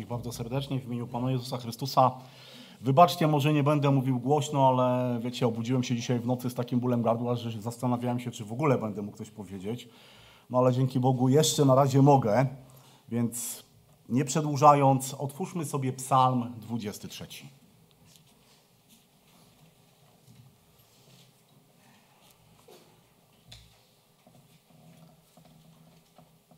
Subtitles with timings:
[0.00, 2.10] wszystkich bardzo serdecznie w imieniu Pana Jezusa Chrystusa.
[2.80, 6.80] Wybaczcie, może nie będę mówił głośno, ale wiecie, obudziłem się dzisiaj w nocy z takim
[6.80, 9.88] bólem gardła, że zastanawiałem się, czy w ogóle będę mógł coś powiedzieć.
[10.50, 12.46] No ale dzięki Bogu jeszcze na razie mogę,
[13.08, 13.64] więc
[14.08, 17.26] nie przedłużając, otwórzmy sobie Psalm 23.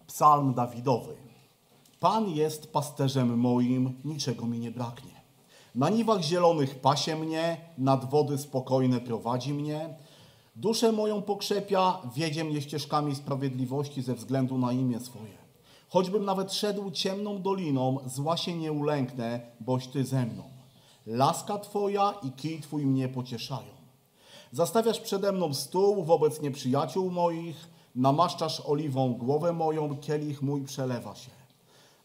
[0.06, 1.31] Psalm Dawidowy.
[2.02, 5.10] Pan jest pasterzem moim, niczego mi nie braknie.
[5.74, 9.96] Na niwach zielonych pasie mnie, nad wody spokojne prowadzi mnie.
[10.56, 15.38] Duszę moją pokrzepia, wiedzie mnie ścieżkami sprawiedliwości ze względu na imię swoje.
[15.88, 20.42] Choćbym nawet szedł ciemną doliną, zła się nie ulęknę, boś Ty ze mną.
[21.06, 23.72] Laska Twoja i kij Twój mnie pocieszają.
[24.52, 31.41] Zastawiasz przede mną stół wobec nieprzyjaciół moich, namaszczasz oliwą głowę moją, kielich mój przelewa się.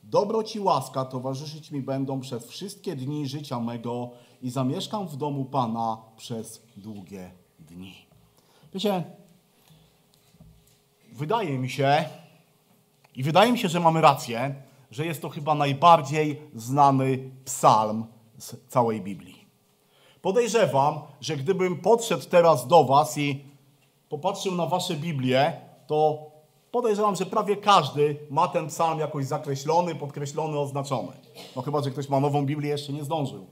[0.09, 4.09] Dobroć i łaska towarzyszyć mi będą przez wszystkie dni życia mego
[4.41, 7.95] i zamieszkam w domu Pana przez długie dni.
[8.73, 9.03] Wiecie,
[11.11, 12.05] wydaje mi się,
[13.15, 14.55] i wydaje mi się, że mamy rację,
[14.91, 18.05] że jest to chyba najbardziej znany psalm
[18.37, 19.45] z całej Biblii.
[20.21, 23.45] Podejrzewam, że gdybym podszedł teraz do Was i
[24.09, 26.26] popatrzył na Wasze Biblię, to
[26.71, 31.11] podejrzewam, że prawie każdy ma ten psalm jakoś zakreślony, podkreślony, oznaczony.
[31.55, 33.47] No chyba, że ktoś ma nową Biblię, jeszcze nie zdążył.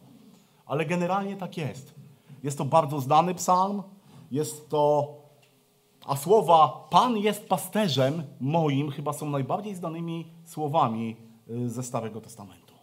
[0.66, 1.94] Ale generalnie tak jest.
[2.44, 3.84] Jest to bardzo znany psalm,
[4.32, 5.14] jest to...
[6.06, 11.18] A słowa Pan jest pasterzem moim chyba są najbardziej znanymi słowami
[11.50, 12.74] y, ze Starego Testamentu.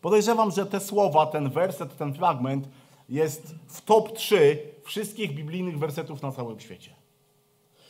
[0.00, 2.68] Podejrzewam, że te słowa, ten werset, ten fragment
[3.08, 6.94] jest w top 3 wszystkich biblijnych wersetów na całym świecie.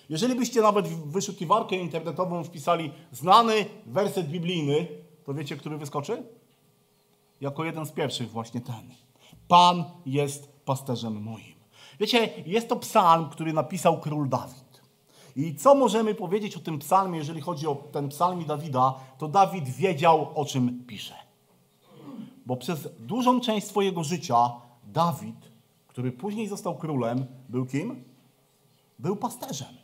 [0.08, 4.88] Jeżeli byście nawet w wyszukiwarkę internetową wpisali znany werset biblijny,
[5.24, 6.22] to wiecie, który wyskoczy?
[7.41, 8.91] Jako jeden z pierwszych właśnie ten.
[9.48, 11.54] Pan jest pasterzem moim.
[12.00, 14.82] Wiecie, jest to psalm, który napisał król Dawid.
[15.37, 19.69] I co możemy powiedzieć o tym psalmie, jeżeli chodzi o ten psalm Dawida, to Dawid
[19.69, 21.15] wiedział, o czym pisze.
[22.47, 24.53] Bo przez dużą część swojego życia
[24.84, 25.50] Dawid,
[25.86, 28.04] który później został królem, był kim?
[28.98, 29.84] Był pasterzem.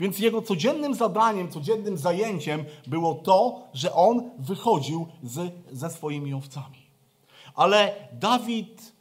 [0.00, 6.78] Więc jego codziennym zadaniem, codziennym zajęciem było to, że on wychodził z, ze swoimi owcami.
[7.54, 8.92] Ale Dawid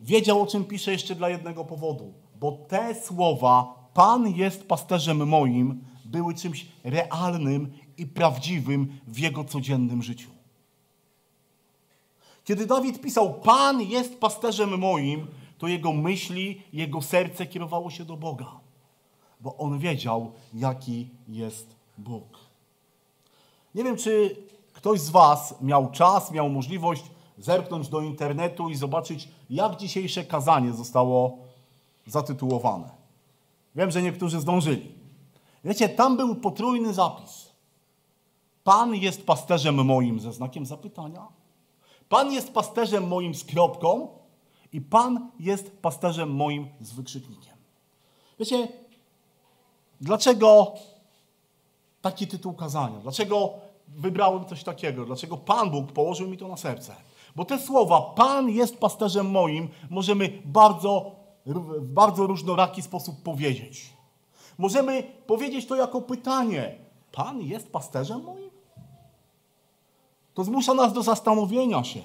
[0.00, 2.12] wiedział, o czym pisze jeszcze dla jednego powodu.
[2.40, 10.02] Bo te słowa, Pan jest pasterzem moim, były czymś realnym i prawdziwym w jego codziennym
[10.02, 10.30] życiu.
[12.44, 15.26] Kiedy Dawid pisał, Pan jest pasterzem moim,
[15.58, 18.59] to jego myśli, jego serce kierowało się do Boga
[19.40, 22.38] bo on wiedział, jaki jest Bóg.
[23.74, 24.36] Nie wiem, czy
[24.72, 27.02] ktoś z Was miał czas, miał możliwość
[27.38, 31.38] zerknąć do internetu i zobaczyć, jak dzisiejsze kazanie zostało
[32.06, 32.90] zatytułowane.
[33.74, 34.92] Wiem, że niektórzy zdążyli.
[35.64, 37.50] Wiecie, tam był potrójny zapis.
[38.64, 41.26] Pan jest pasterzem moim ze znakiem zapytania.
[42.08, 44.08] Pan jest pasterzem moim z kropką
[44.72, 47.54] i Pan jest pasterzem moim z wykrzyknikiem.
[48.38, 48.68] Wiecie,
[50.00, 50.72] Dlaczego
[52.02, 52.98] taki tytuł kazania?
[52.98, 53.52] Dlaczego
[53.88, 55.04] wybrałem coś takiego?
[55.04, 56.96] Dlaczego Pan Bóg położył mi to na serce?
[57.36, 61.16] Bo te słowa, Pan jest pasterzem moim, możemy bardzo,
[61.46, 63.92] w bardzo różnoraki sposób powiedzieć.
[64.58, 66.78] Możemy powiedzieć to jako pytanie.
[67.12, 68.50] Pan jest pasterzem moim?
[70.34, 72.00] To zmusza nas do zastanowienia się.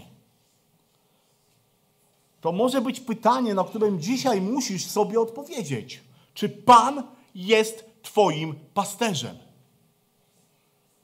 [2.42, 6.04] To może być pytanie, na którym dzisiaj musisz sobie odpowiedzieć.
[6.34, 7.04] Czy Pan
[7.36, 9.38] jest Twoim pasterzem.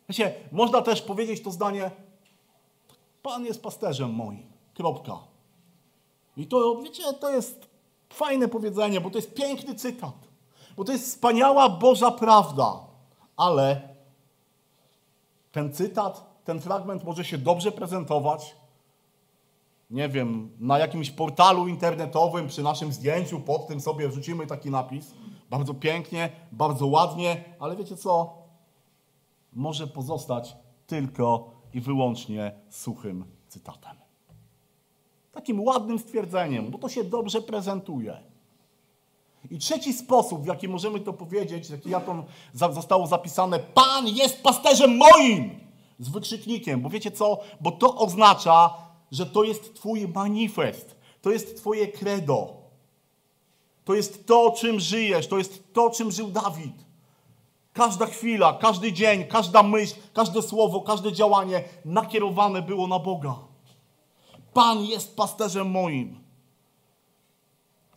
[0.09, 1.91] Wiecie, można też powiedzieć to zdanie,
[3.23, 4.51] Pan jest pasterzem moim.
[4.73, 5.17] Kropka.
[6.37, 7.69] I to, wiecie, to jest
[8.09, 10.15] fajne powiedzenie, bo to jest piękny cytat.
[10.77, 12.79] Bo to jest wspaniała Boża prawda.
[13.37, 13.89] Ale
[15.51, 18.55] ten cytat, ten fragment może się dobrze prezentować,
[19.89, 25.13] nie wiem, na jakimś portalu internetowym, przy naszym zdjęciu, pod tym sobie wrzucimy taki napis.
[25.51, 28.33] Bardzo pięknie, bardzo ładnie, ale wiecie co?
[29.53, 30.55] Może pozostać
[30.87, 33.95] tylko i wyłącznie suchym cytatem.
[35.31, 38.17] Takim ładnym stwierdzeniem, bo to się dobrze prezentuje.
[39.51, 44.43] I trzeci sposób, w jaki możemy to powiedzieć, jaki jak on zostało zapisane, Pan jest
[44.43, 45.59] pasterzem moim!
[45.99, 47.39] Z wykrzyknikiem, bo wiecie co?
[47.61, 48.73] Bo to oznacza,
[49.11, 52.60] że to jest Twój manifest, to jest Twoje credo.
[53.91, 56.85] To jest to, czym żyjesz, to jest to, czym żył Dawid.
[57.73, 63.35] każda chwila, każdy dzień, każda myśl, każde słowo, każde działanie nakierowane było na Boga.
[64.53, 66.19] Pan jest pasterzem moim.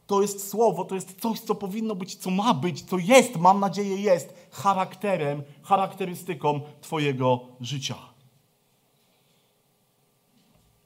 [0.07, 3.61] To jest słowo, to jest coś, co powinno być, co ma być, co jest, mam
[3.61, 7.97] nadzieję, jest charakterem, charakterystyką Twojego życia.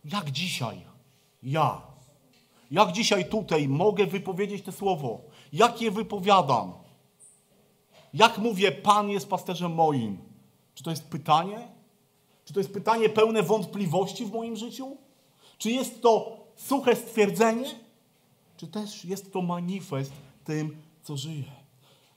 [0.04, 0.82] Jak dzisiaj
[1.42, 1.87] ja,
[2.70, 5.20] jak dzisiaj tutaj mogę wypowiedzieć to słowo?
[5.52, 6.72] Jak je wypowiadam?
[8.14, 10.18] Jak mówię, Pan jest pasterzem moim?
[10.74, 11.68] Czy to jest pytanie?
[12.44, 14.96] Czy to jest pytanie pełne wątpliwości w moim życiu?
[15.58, 17.70] Czy jest to suche stwierdzenie?
[18.56, 20.12] Czy też jest to manifest
[20.44, 21.44] tym, co żyje?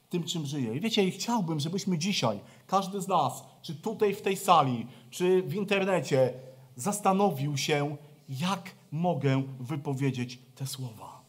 [0.09, 0.75] Tym, czym żyje.
[0.75, 5.43] I wiecie, i chciałbym, żebyśmy dzisiaj, każdy z nas, czy tutaj w tej sali, czy
[5.43, 6.33] w internecie,
[6.75, 7.95] zastanowił się,
[8.29, 11.21] jak mogę wypowiedzieć te słowa.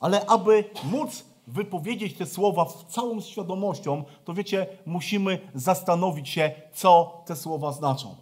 [0.00, 7.22] Ale aby móc wypowiedzieć te słowa z całą świadomością, to wiecie, musimy zastanowić się, co
[7.26, 8.16] te słowa znaczą.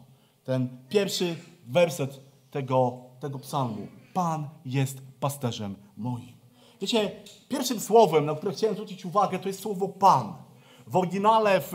[0.44, 1.37] Ten pierwszy
[1.67, 2.20] werset
[2.50, 3.87] tego, tego psalmu.
[4.14, 6.32] Pan jest pasterzem moim.
[6.81, 10.34] Wiecie, pierwszym słowem, na które chciałem zwrócić uwagę, to jest słowo Pan.
[10.87, 11.73] W oryginale, w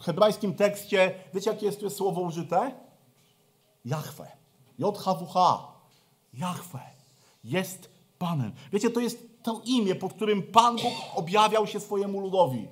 [0.00, 2.72] hebrajskim tekście, wiecie, jakie jest tu słowo użyte?
[3.84, 4.26] Jahwe.
[4.78, 5.68] J-H-W-H.
[6.34, 6.80] Jahwe.
[7.44, 7.88] Jest
[8.18, 8.52] Panem.
[8.72, 12.68] Wiecie, to jest to imię, pod którym Pan Bóg objawiał się swojemu ludowi.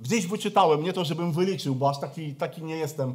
[0.00, 3.14] Gdzieś wyczytałem, nie to, żebym wyliczył, bo aż taki, taki nie jestem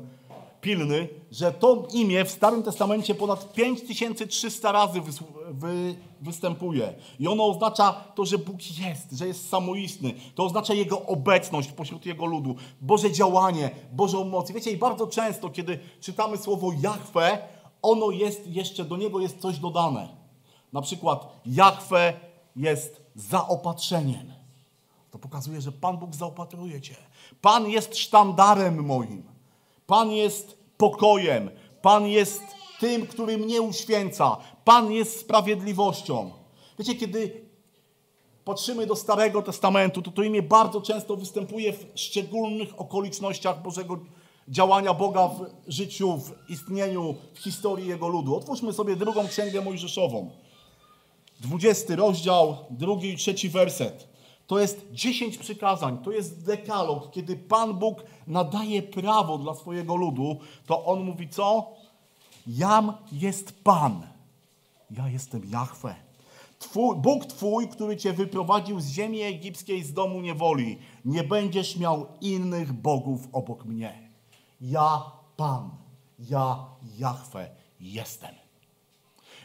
[0.61, 5.11] pilny, że to imię w Starym Testamencie ponad 5300 razy wy,
[5.49, 6.93] wy, występuje.
[7.19, 10.13] I ono oznacza to, że Bóg jest, że jest samoistny.
[10.35, 14.51] To oznacza Jego obecność pośród Jego ludu, Boże działanie, Bożą moc.
[14.51, 17.37] Wiecie, i bardzo często, kiedy czytamy słowo Jahwe,
[17.81, 20.07] ono jest jeszcze, do niego jest coś dodane.
[20.73, 22.13] Na przykład Jahwe
[22.55, 24.33] jest zaopatrzeniem.
[25.11, 26.95] To pokazuje, że Pan Bóg zaopatruje cię.
[27.41, 29.23] Pan jest sztandarem moim.
[29.87, 31.49] Pan jest pokojem.
[31.81, 32.41] Pan jest
[32.79, 34.37] tym, który mnie uświęca.
[34.65, 36.31] Pan jest sprawiedliwością.
[36.79, 37.49] Wiecie, kiedy
[38.45, 43.99] patrzymy do Starego Testamentu, to to imię bardzo często występuje w szczególnych okolicznościach Bożego
[44.49, 48.35] działania Boga w życiu, w istnieniu, w historii Jego ludu.
[48.35, 50.29] Otwórzmy sobie drugą księgę Mojżeszową.
[51.39, 54.07] 20 rozdział, drugi i trzeci werset.
[54.47, 57.11] To jest dziesięć przykazań, to jest dekalog.
[57.11, 61.71] Kiedy Pan Bóg nadaje prawo dla swojego ludu, to On mówi co?
[62.47, 64.07] Jam jest Pan.
[64.91, 65.95] Ja jestem Jahwe.
[66.59, 70.77] Twój, Bóg Twój, który Cię wyprowadził z ziemi egipskiej, z domu niewoli.
[71.05, 74.08] Nie będziesz miał innych bogów obok mnie.
[74.61, 75.69] Ja Pan,
[76.19, 76.65] ja
[76.97, 78.35] Jahwe jestem.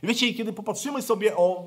[0.03, 1.65] Wiecie, kiedy popatrzymy sobie o,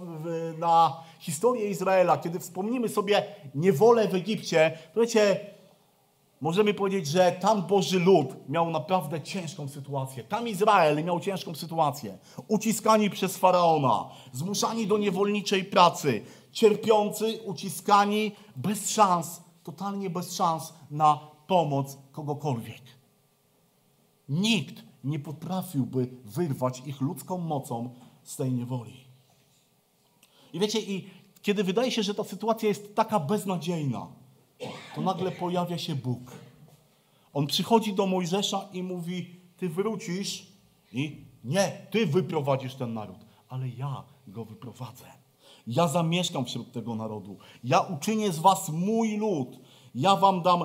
[0.57, 5.39] na historię Izraela, kiedy wspomnimy sobie niewolę w Egipcie, to wiecie,
[6.41, 10.23] możemy powiedzieć, że tam Boży lud miał naprawdę ciężką sytuację.
[10.23, 12.17] Tam Izrael miał ciężką sytuację.
[12.47, 16.21] Uciskani przez faraona, zmuszani do niewolniczej pracy,
[16.51, 22.96] cierpiący, uciskani, bez szans, totalnie bez szans na pomoc kogokolwiek.
[24.29, 27.89] Nikt nie potrafiłby wyrwać ich ludzką mocą
[28.23, 28.93] z tej niewoli.
[30.53, 31.09] I wiecie, i
[31.41, 34.07] kiedy wydaje się, że ta sytuacja jest taka beznadziejna,
[34.95, 36.31] to nagle pojawia się Bóg.
[37.33, 40.47] On przychodzi do Mojżesza i mówi: Ty wrócisz
[40.93, 43.17] i nie, ty wyprowadzisz ten naród,
[43.49, 45.05] ale ja go wyprowadzę.
[45.67, 47.37] Ja zamieszkam wśród tego narodu.
[47.63, 49.59] Ja uczynię z was mój lud.
[49.95, 50.63] Ja wam dam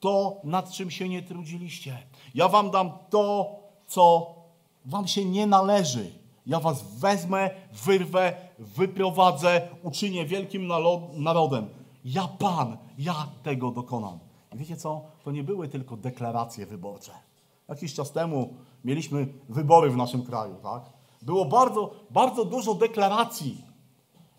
[0.00, 1.98] to, nad czym się nie trudziliście.
[2.34, 4.34] Ja wam dam to, co
[4.84, 6.10] wam się nie należy.
[6.46, 10.66] Ja was wezmę, wyrwę, wyprowadzę, uczynię wielkim
[11.12, 11.68] narodem.
[12.04, 14.18] Ja Pan, ja tego dokonam.
[14.54, 15.02] I wiecie co?
[15.24, 17.12] To nie były tylko deklaracje wyborcze.
[17.68, 18.54] Jakiś czas temu
[18.84, 20.82] mieliśmy wybory w naszym kraju, tak?
[21.22, 23.64] Było bardzo, bardzo dużo deklaracji.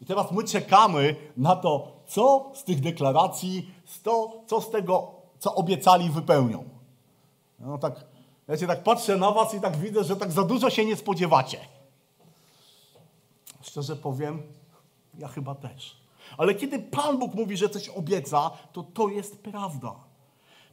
[0.02, 3.72] I teraz my czekamy na to, co z tych deklaracji,
[4.04, 6.64] to, co z tego, co obiecali, wypełnią.
[7.60, 8.06] No tak,
[8.48, 10.96] ja się tak patrzę na was i tak widzę, że tak za dużo się nie
[10.96, 11.58] spodziewacie.
[13.62, 14.42] Szczerze powiem,
[15.18, 15.98] ja chyba też.
[16.38, 19.96] Ale kiedy Pan Bóg mówi, że coś obieca, to to jest prawda.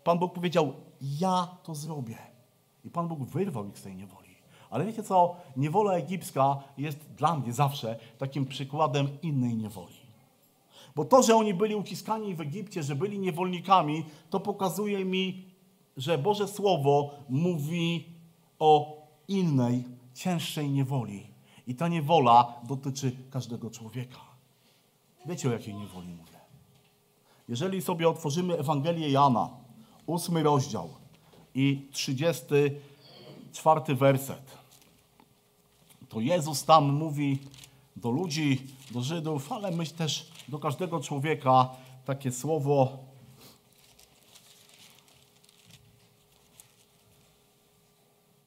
[0.05, 2.19] Pan Bóg powiedział, ja to zrobię.
[2.85, 4.35] I Pan Bóg wyrwał ich z tej niewoli.
[4.71, 5.37] Ale wiecie co?
[5.57, 10.08] Niewola egipska jest dla mnie zawsze takim przykładem innej niewoli.
[10.99, 15.45] Bo to, że oni byli uciskani w Egipcie, że byli niewolnikami, to pokazuje mi,
[15.97, 18.05] że Boże Słowo mówi
[18.59, 18.97] o
[19.29, 21.27] innej, cięższej niewoli.
[21.67, 24.21] I ta niewola dotyczy każdego człowieka.
[25.27, 26.39] Wiecie o jakiej niewoli mówię?
[27.49, 29.51] Jeżeli sobie otworzymy Ewangelię Jana,
[30.07, 30.89] ósmy rozdział
[31.55, 32.81] i trzydziesty
[33.53, 34.59] czwarty werset.
[36.09, 37.39] To Jezus tam mówi
[37.99, 41.71] do ludzi, do Żydów, ale myśl też do każdego człowieka
[42.05, 42.99] takie słowo.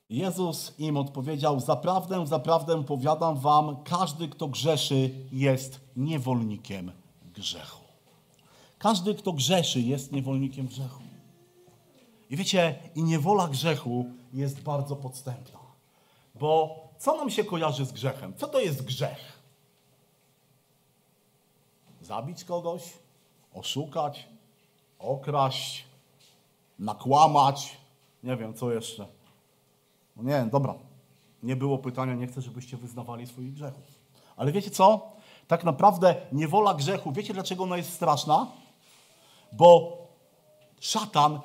[0.09, 6.91] Jezus im odpowiedział: Zaprawdę, zaprawdę powiadam wam, każdy, kto grzeszy, jest niewolnikiem
[7.35, 7.81] grzechu.
[8.77, 11.01] Każdy, kto grzeszy, jest niewolnikiem grzechu.
[12.29, 15.59] I wiecie, i niewola grzechu jest bardzo podstępna.
[16.35, 18.33] Bo co nam się kojarzy z grzechem?
[18.37, 19.40] Co to jest grzech?
[22.01, 22.93] Zabić kogoś,
[23.53, 24.27] oszukać,
[24.99, 25.85] okraść,
[26.79, 27.77] nakłamać,
[28.23, 29.07] nie wiem co jeszcze.
[30.15, 30.73] No nie, dobra.
[31.43, 33.83] Nie było pytania, nie chcę, żebyście wyznawali swoich grzechów.
[34.37, 35.11] Ale wiecie co?
[35.47, 38.47] Tak naprawdę niewola grzechu, wiecie dlaczego ona jest straszna?
[39.51, 39.97] Bo
[40.79, 41.39] szatan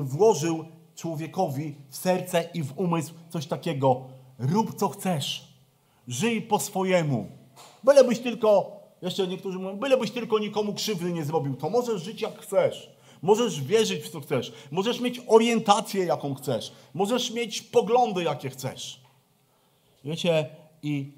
[0.00, 4.00] włożył człowiekowi w serce i w umysł coś takiego.
[4.38, 5.52] Rób co chcesz.
[6.08, 7.26] Żyj po swojemu.
[7.84, 11.56] Bylebyś tylko, jeszcze niektórzy mówią, bylebyś tylko nikomu krzywdy nie zrobił.
[11.56, 12.90] To możesz żyć jak chcesz.
[13.22, 14.52] Możesz wierzyć w co chcesz.
[14.70, 16.72] Możesz mieć orientację jaką chcesz.
[16.94, 19.00] Możesz mieć poglądy jakie chcesz.
[20.04, 20.46] Wiecie,
[20.82, 21.12] i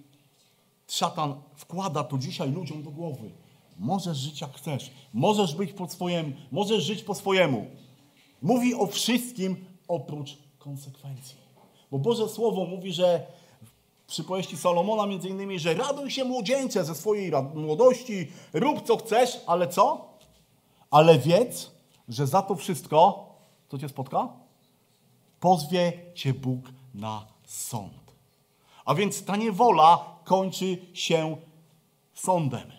[0.89, 3.31] szatan wkłada to dzisiaj ludziom do głowy.
[3.79, 4.91] Możesz żyć jak chcesz.
[5.15, 6.33] Możesz być po swojemu.
[6.53, 7.67] Możesz żyć po swojemu.
[8.43, 9.57] Mówi o wszystkim
[9.89, 11.37] oprócz konsekwencji.
[11.91, 13.27] Bo Boże Słowo mówi, że
[14.15, 19.69] przypowieści Salomona między innymi, że raduj się młodzieńcze ze swojej młodości, rób co chcesz, ale
[19.69, 20.09] co?
[20.91, 21.71] Ale wiedz,
[22.09, 23.29] że za to wszystko,
[23.69, 24.29] co cię spotka?
[25.41, 26.61] Pozwie cię Bóg
[26.95, 28.15] na sąd.
[28.85, 31.37] A więc ta niewola kończy się
[32.15, 32.73] sądem.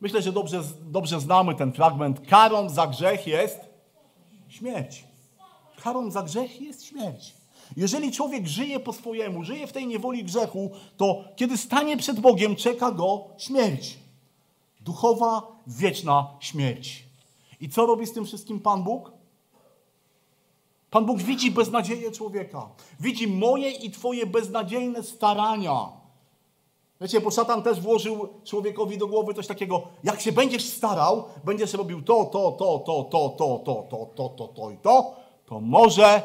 [0.00, 2.20] Myślę, że dobrze, dobrze znamy ten fragment.
[2.28, 3.70] Karą za grzech jest
[4.50, 5.04] Śmierć.
[5.82, 7.39] Karą za grzech jest śmierć.
[7.76, 12.56] Jeżeli człowiek żyje po swojemu, żyje w tej niewoli grzechu, to kiedy stanie przed Bogiem,
[12.56, 13.98] czeka go śmierć.
[14.80, 17.04] Duchowa, wieczna śmierć.
[17.60, 19.12] I co robi z tym wszystkim Pan Bóg?
[20.90, 22.68] Pan Bóg widzi beznadzieję człowieka.
[23.00, 26.00] Widzi moje i Twoje beznadziejne starania
[27.00, 31.74] Wiecie, bo szatan też włożył człowiekowi do głowy coś takiego, jak się będziesz starał, będziesz
[31.74, 35.14] robił to, to, to, to, to, to, to, to, to, to, to i to,
[35.46, 36.22] to może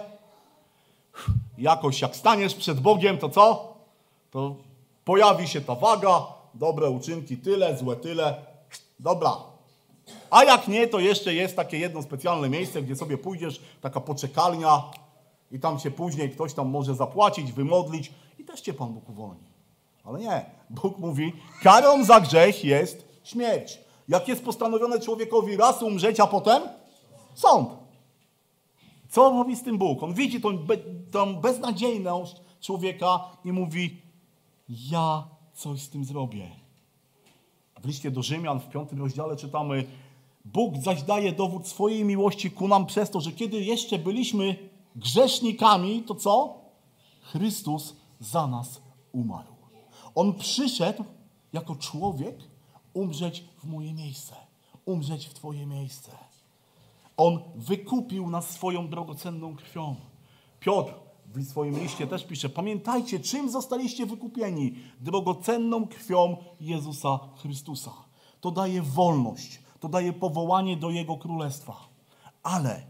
[1.58, 3.76] jakoś jak staniesz przed Bogiem, to co?
[4.32, 4.56] To
[5.06, 6.22] pojawi się ta waga,
[6.54, 8.36] dobre uczynki tyle, złe tyle,
[9.00, 9.32] dobra.
[10.30, 14.84] A jak nie, to jeszcze jest takie jedno specjalne miejsce, gdzie sobie pójdziesz, taka poczekalnia
[15.52, 19.44] i tam się później ktoś tam może zapłacić, wymodlić i też cię Pan Bóg uwolni.
[20.04, 20.46] Ale nie.
[20.70, 23.80] Bóg mówi, karą za grzech jest śmierć.
[24.08, 26.64] Jak jest postanowione człowiekowi raz umrzeć, a potem
[27.34, 27.85] sąd.
[29.16, 30.04] Co robi z tym Bóg?
[30.04, 30.78] On widzi tą, be,
[31.12, 34.02] tą beznadziejność człowieka i mówi,
[34.70, 36.52] ja coś z tym zrobię.
[37.82, 39.86] W liście do Rzymian w piątym rozdziale czytamy,
[40.46, 44.56] Bóg zaś daje dowód swojej miłości ku nam przez to, że kiedy jeszcze byliśmy
[44.96, 46.58] grzesznikami, to co?
[47.22, 48.82] Chrystus za nas
[49.12, 49.56] umarł.
[50.16, 51.04] On przyszedł
[51.54, 52.38] jako człowiek
[52.94, 54.36] umrzeć w moje miejsce,
[54.86, 56.12] umrzeć w Twoje miejsce.
[57.18, 59.96] On wykupił nas swoją drogocenną krwią.
[60.60, 60.94] Piotr
[61.26, 64.76] w swoim liście też pisze: Pamiętajcie, czym zostaliście wykupieni?
[65.02, 67.92] Drogocenną krwią Jezusa Chrystusa.
[68.42, 71.76] To daje wolność, to daje powołanie do Jego królestwa.
[72.44, 72.82] Ale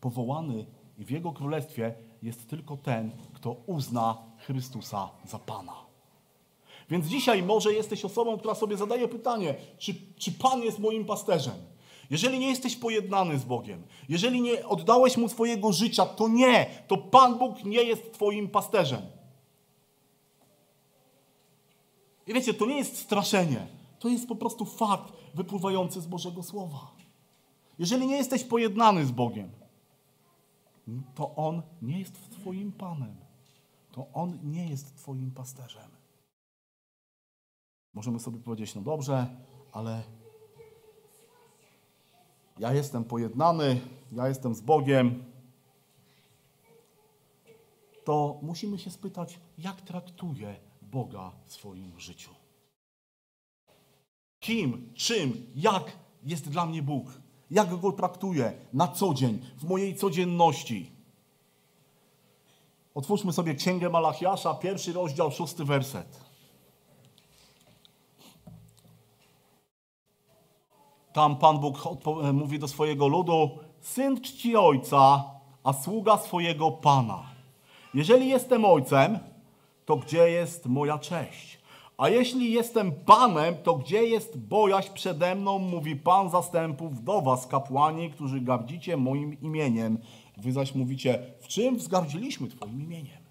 [0.00, 0.66] powołany
[0.98, 5.72] w Jego królestwie jest tylko ten, kto uzna Chrystusa za Pana.
[6.90, 11.73] Więc dzisiaj może jesteś osobą, która sobie zadaje pytanie, czy, czy Pan jest moim pasterzem?
[12.10, 16.96] Jeżeli nie jesteś pojednany z Bogiem, jeżeli nie oddałeś Mu swojego życia, to nie, to
[16.96, 19.02] Pan Bóg nie jest Twoim pasterzem.
[22.26, 23.66] I wiecie, to nie jest straszenie,
[23.98, 26.90] to jest po prostu fakt wypływający z Bożego Słowa.
[27.78, 29.50] Jeżeli nie jesteś pojednany z Bogiem,
[31.14, 33.16] to On nie jest Twoim Panem.
[33.92, 35.90] To On nie jest Twoim pasterzem.
[37.94, 39.26] Możemy sobie powiedzieć, no dobrze,
[39.72, 40.02] ale
[42.58, 43.80] ja jestem pojednany,
[44.12, 45.24] ja jestem z Bogiem.
[48.04, 52.30] To musimy się spytać, jak traktuję Boga w swoim życiu.
[54.40, 55.92] Kim, czym, jak
[56.22, 57.06] jest dla mnie Bóg?
[57.50, 60.90] Jak go traktuję na co dzień, w mojej codzienności?
[62.94, 66.23] Otwórzmy sobie Księgę Malachiasza, pierwszy rozdział, szósty werset.
[71.14, 75.24] Tam Pan Bóg odpo- mówi do swojego ludu: Syn czci ojca,
[75.64, 77.22] a sługa swojego pana.
[77.94, 79.18] Jeżeli jestem ojcem,
[79.86, 81.58] to gdzie jest moja cześć?
[81.98, 87.46] A jeśli jestem panem, to gdzie jest bojaźń przede mną, mówi Pan zastępów do was,
[87.46, 89.98] kapłani, którzy gardzicie moim imieniem.
[90.36, 93.24] Wy zaś mówicie, w czym wzgardziliśmy Twoim imieniem?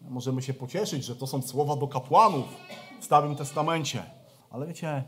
[0.00, 2.46] Możemy się pocieszyć, że to są słowa do kapłanów
[3.00, 4.02] w Starym Testamencie.
[4.50, 5.04] Ale wiecie,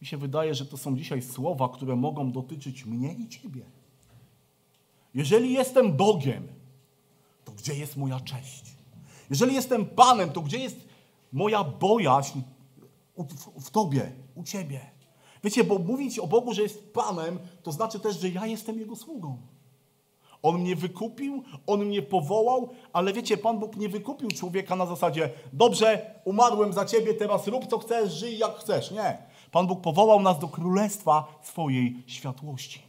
[0.00, 3.62] mi się wydaje, że to są dzisiaj słowa, które mogą dotyczyć mnie i Ciebie.
[5.14, 6.48] Jeżeli jestem Bogiem,
[7.44, 8.64] to gdzie jest moja cześć?
[9.30, 10.88] Jeżeli jestem Panem, to gdzie jest
[11.32, 12.40] moja bojaźń
[13.60, 14.80] w, Tobie, u Ciebie?
[15.44, 18.96] Wiecie, bo mówić o Bogu, że jest Panem, to znaczy też, że ja jestem Jego
[18.96, 19.38] sługą.
[20.42, 25.30] On mnie wykupił, On mnie powołał, ale wiecie, Pan Bóg nie wykupił człowieka na zasadzie
[25.52, 28.90] dobrze, umarłem za Ciebie, teraz rób co chcesz, żyj jak chcesz.
[28.90, 29.27] Nie.
[29.50, 32.82] Pan Bóg powołał nas do królestwa swojej światłości.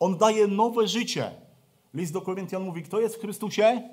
[0.00, 1.30] On daje nowe życie.
[1.94, 3.88] List do Koryntian mówi, kto jest w Chrystusie?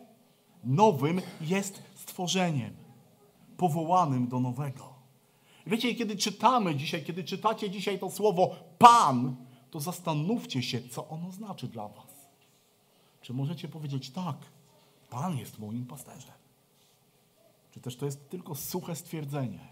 [0.63, 2.73] Nowym jest stworzeniem,
[3.57, 4.93] powołanym do nowego.
[5.67, 9.35] Wiecie, kiedy czytamy dzisiaj, kiedy czytacie dzisiaj to słowo Pan,
[9.71, 12.29] to zastanówcie się, co ono znaczy dla Was.
[13.21, 14.37] Czy możecie powiedzieć tak,
[15.09, 16.33] Pan jest moim pasterzem?
[17.71, 19.70] Czy też to jest tylko suche stwierdzenie?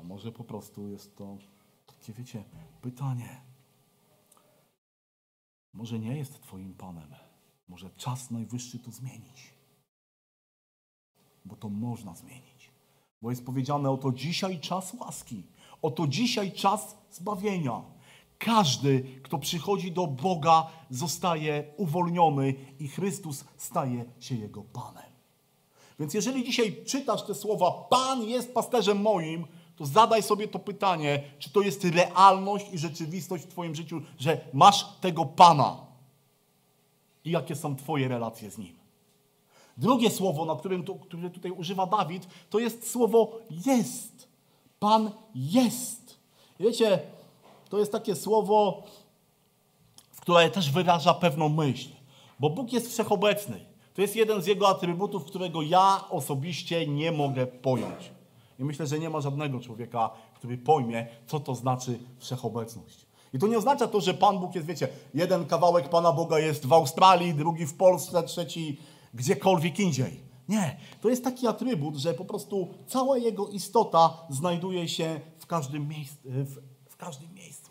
[0.00, 1.36] A może po prostu jest to
[1.86, 2.44] takie, wiecie,
[2.80, 3.40] pytanie.
[5.72, 7.14] Może nie jest Twoim Panem.
[7.68, 9.54] Może czas najwyższy to zmienić.
[11.44, 12.70] Bo to można zmienić.
[13.22, 15.42] Bo jest powiedziane, oto dzisiaj czas łaski.
[15.82, 17.82] Oto dzisiaj czas zbawienia.
[18.38, 25.10] Każdy, kto przychodzi do Boga, zostaje uwolniony i Chrystus staje się jego Panem.
[25.98, 29.46] Więc jeżeli dzisiaj czytasz te słowa, Pan jest pasterzem moim,
[29.80, 34.40] to zadaj sobie to pytanie, czy to jest realność i rzeczywistość w Twoim życiu, że
[34.52, 35.76] masz tego Pana
[37.24, 38.76] i jakie są Twoje relacje z Nim.
[39.76, 44.28] Drugie słowo, na którym które tutaj używa Dawid, to jest słowo jest.
[44.78, 46.16] Pan jest.
[46.58, 47.02] Wiecie,
[47.68, 48.82] to jest takie słowo,
[50.20, 51.88] które też wyraża pewną myśl.
[52.40, 53.60] Bo Bóg jest wszechobecny.
[53.94, 58.19] To jest jeden z Jego atrybutów, którego ja osobiście nie mogę pojąć.
[58.60, 63.06] I myślę, że nie ma żadnego człowieka, który pojmie, co to znaczy wszechobecność.
[63.32, 66.66] I to nie oznacza to, że Pan Bóg jest, wiecie, jeden kawałek Pana Boga jest
[66.66, 68.80] w Australii, drugi w Polsce, trzeci
[69.14, 70.20] gdziekolwiek indziej.
[70.48, 75.88] Nie, to jest taki atrybut, że po prostu cała Jego istota znajduje się w każdym,
[75.88, 76.56] miejscu, w,
[76.88, 77.70] w każdym miejscu.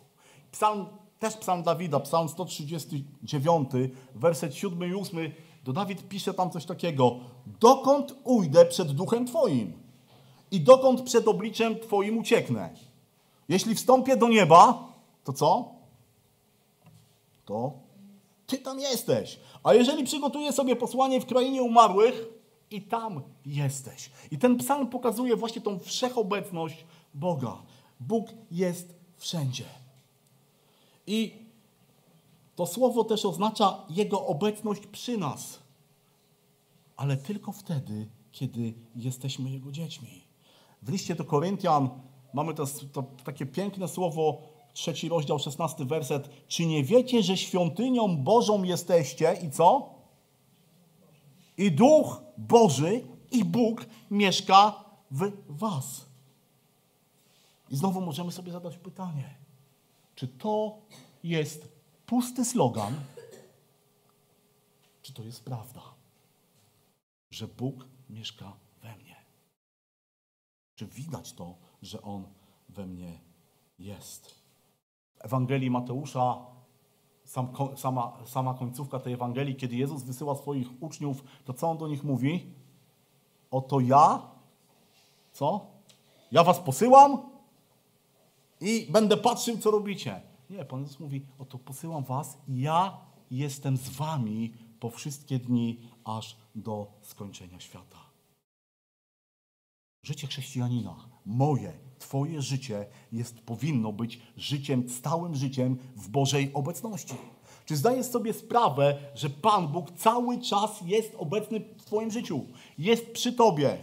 [0.52, 0.86] Psalm,
[1.20, 3.70] też psalm Dawida, psalm 139,
[4.16, 5.32] werset 7 i 8,
[5.64, 7.16] to Dawid pisze tam coś takiego.
[7.60, 9.89] Dokąd ujdę przed duchem Twoim
[10.52, 12.70] i dokąd przed obliczem Twoim ucieknę?
[13.50, 15.72] Jeśli wstąpię do nieba, to co?
[17.46, 17.74] To
[18.48, 19.40] Ty tam jesteś.
[19.64, 22.40] A jeżeli przygotuję sobie posłanie w krainie umarłych,
[22.72, 24.10] i tam jesteś.
[24.32, 27.62] I ten psalm pokazuje właśnie tą wszechobecność Boga.
[28.00, 29.66] Bóg jest wszędzie.
[31.08, 31.34] I
[32.56, 35.60] to słowo też oznacza Jego obecność przy nas,
[36.98, 40.29] ale tylko wtedy, kiedy jesteśmy Jego dziećmi.
[40.82, 41.90] W liście do Koryntian
[42.34, 44.42] mamy to, to takie piękne słowo,
[44.74, 46.30] trzeci rozdział, szesnasty werset.
[46.48, 49.90] Czy nie wiecie, że świątynią Bożą jesteście i co?
[51.58, 56.06] I Duch Boży i Bóg mieszka w Was.
[57.70, 59.36] I znowu możemy sobie zadać pytanie,
[60.16, 60.78] czy to
[61.24, 61.68] jest
[62.06, 62.94] pusty slogan,
[65.02, 65.82] czy to jest prawda,
[67.32, 68.69] że Bóg mieszka mnie?
[70.80, 72.24] Czy widać to, że On
[72.70, 73.20] we mnie
[73.80, 74.36] jest?
[75.16, 76.46] W Ewangelii Mateusza,
[77.26, 81.88] sam, sama, sama końcówka tej Ewangelii, kiedy Jezus wysyła swoich uczniów, to co On do
[81.88, 82.54] nich mówi?
[83.52, 84.22] Oto ja,
[85.32, 85.66] co?
[86.32, 87.18] Ja was posyłam
[88.62, 90.22] i będę patrzył, co robicie.
[90.50, 92.98] Nie, Pan Jezus mówi, oto posyłam was i ja
[93.32, 98.09] jestem z wami po wszystkie dni, aż do skończenia świata.
[100.10, 100.96] Życie chrześcijanina,
[101.26, 107.14] moje, Twoje życie jest, powinno być życiem, stałym życiem w Bożej obecności.
[107.66, 112.46] Czy zdajesz sobie sprawę, że Pan Bóg cały czas jest obecny w Twoim życiu?
[112.78, 113.78] Jest przy Tobie.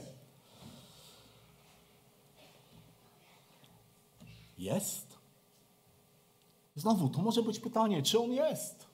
[4.59, 5.19] Jest?
[6.77, 8.87] Znowu, to może być pytanie, czy On jest?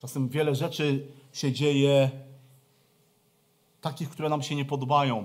[0.00, 2.10] Czasem wiele rzeczy się dzieje
[3.80, 5.24] takich, które nam się nie podobają.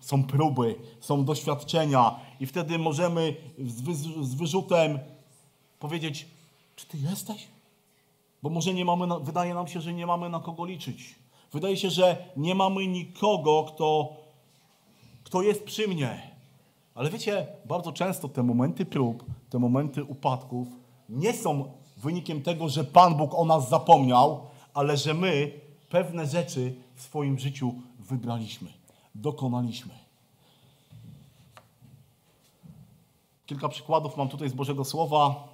[0.00, 4.98] Są próby, są doświadczenia i wtedy możemy z, wy, z wyrzutem
[5.78, 6.26] powiedzieć,
[6.76, 7.48] czy ty jesteś?
[8.42, 11.14] Bo może nie mamy, wydaje nam się, że nie mamy na kogo liczyć.
[11.52, 14.16] Wydaje się, że nie mamy nikogo, kto,
[15.24, 16.30] kto jest przy mnie.
[16.94, 20.68] Ale wiecie, bardzo często te momenty prób, te momenty upadków
[21.08, 24.40] nie są wynikiem tego, że Pan Bóg o nas zapomniał,
[24.74, 25.52] ale że my
[25.88, 27.74] pewne rzeczy w swoim życiu
[28.08, 28.72] wybraliśmy,
[29.14, 29.94] dokonaliśmy.
[33.46, 35.48] Kilka przykładów mam tutaj z Bożego Słowa.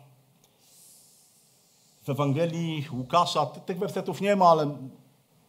[2.03, 4.77] W Ewangelii Łukasza, tych wersetów nie ma, ale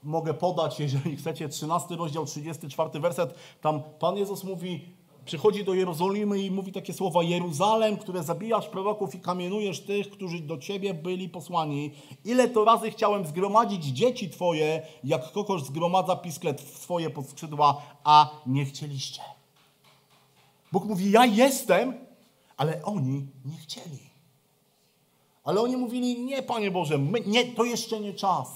[0.04, 3.36] mogę podać, jeżeli chcecie, 13 rozdział, 34 werset.
[3.62, 9.16] Tam Pan Jezus mówi, przychodzi do Jerozolimy i mówi takie słowa: Jeruzalem, które zabijasz proroków
[9.16, 11.92] i kamienujesz tych, którzy do ciebie byli posłani.
[12.26, 18.30] Ile to razy chciałem zgromadzić dzieci twoje, jak kokosz zgromadza pisklet w swoje podskrzydła, a
[18.46, 19.22] nie chcieliście.
[20.72, 21.94] Bóg mówi: Ja jestem,
[22.58, 24.00] ale oni nie chcieli.
[25.44, 28.48] Ale oni mówili: Nie, Panie Boże, my, nie, to jeszcze nie czas.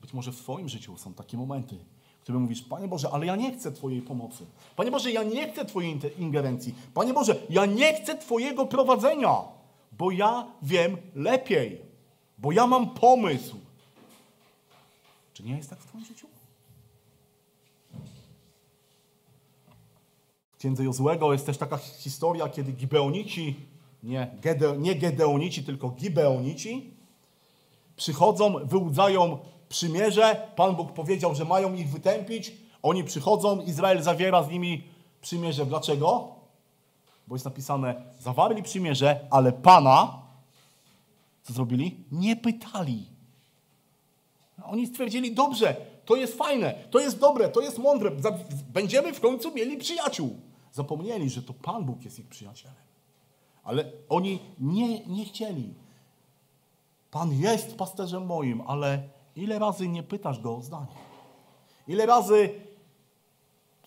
[0.00, 1.78] Być może w Twoim życiu są takie momenty,
[2.22, 4.46] który mówisz, Panie Boże, ale ja nie chcę Twojej pomocy.
[4.76, 6.74] Panie Boże, ja nie chcę Twojej ingerencji.
[6.94, 9.38] Panie Boże, ja nie chcę Twojego prowadzenia,
[9.92, 11.80] bo ja wiem lepiej,
[12.38, 13.56] bo ja mam pomysł.
[15.32, 16.26] Czy nie jest tak w Twoim życiu?
[20.52, 23.56] W księdze Jozłego jest też taka historia, kiedy Gibeonici,
[24.02, 26.94] nie, Gede, nie Gedeonici, tylko Gibeonici,
[27.96, 29.38] przychodzą, wyłudzają
[29.72, 30.48] przymierze.
[30.56, 32.52] Pan Bóg powiedział, że mają ich wytępić.
[32.82, 34.84] Oni przychodzą, Izrael zawiera z nimi
[35.20, 35.66] przymierze.
[35.66, 36.34] Dlaczego?
[37.26, 40.18] Bo jest napisane, zawarli przymierze, ale Pana,
[41.42, 42.04] co zrobili?
[42.12, 43.06] Nie pytali.
[44.64, 48.10] Oni stwierdzili, dobrze, to jest fajne, to jest dobre, to jest mądre,
[48.72, 50.40] będziemy w końcu mieli przyjaciół.
[50.72, 52.76] Zapomnieli, że to Pan Bóg jest ich przyjacielem.
[53.64, 55.74] Ale oni nie, nie chcieli.
[57.10, 60.86] Pan jest pasterzem moim, ale Ile razy nie pytasz go o zdanie?
[61.88, 62.50] Ile razy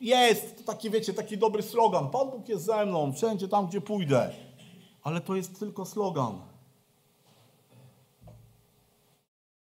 [0.02, 2.10] jest, to taki wiecie, taki dobry slogan.
[2.10, 4.30] Pan Bóg jest ze mną, wszędzie tam, gdzie pójdę.
[5.04, 6.42] Ale to jest tylko slogan.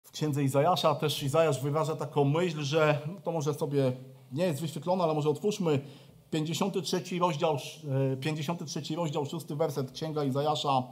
[0.03, 3.91] W księdze Izajasza też Izajasz wyraża taką myśl, że no to może sobie
[4.31, 5.79] nie jest wyświetlone, ale może otwórzmy
[6.31, 7.57] 53 rozdział,
[8.21, 10.83] 53 e, rozdział, 6 werset Księga Izajasza.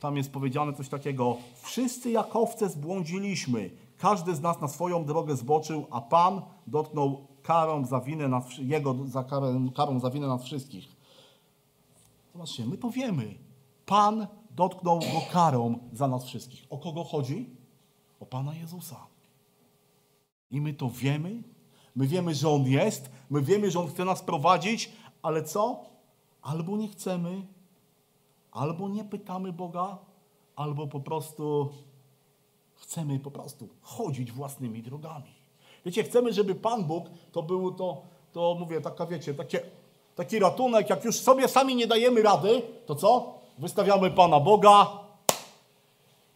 [0.00, 1.36] Tam jest powiedziane coś takiego.
[1.62, 3.70] Wszyscy jak owce zbłądziliśmy.
[4.02, 8.96] Każdy z nas na swoją drogę zboczył, a Pan dotknął karą za winę nas, jego
[9.04, 10.96] za karę, karą za winę nas wszystkich.
[12.32, 13.34] Zobaczcie, my to wiemy.
[13.86, 16.66] Pan dotknął go karą za nas wszystkich.
[16.70, 17.56] O kogo chodzi?
[18.20, 18.96] O Pana Jezusa.
[20.50, 21.42] I my to wiemy.
[21.96, 23.10] My wiemy, że On jest.
[23.30, 25.84] My wiemy, że On chce nas prowadzić, ale co?
[26.42, 27.46] Albo nie chcemy,
[28.52, 29.98] albo nie pytamy Boga,
[30.56, 31.70] albo po prostu
[32.82, 35.34] Chcemy po prostu chodzić własnymi drogami.
[35.84, 39.60] Wiecie, chcemy, żeby Pan Bóg to był to, to mówię, taka wiecie, takie,
[40.14, 43.38] taki ratunek, jak już sobie sami nie dajemy rady, to co?
[43.58, 44.98] Wystawiamy Pana Boga,